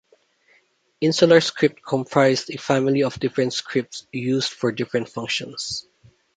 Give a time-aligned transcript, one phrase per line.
[0.99, 5.87] Insular script comprised a family of different scripts used for different functions.